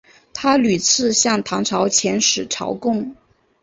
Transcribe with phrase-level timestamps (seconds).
[0.33, 3.15] 他屡次向唐朝遣使朝贡。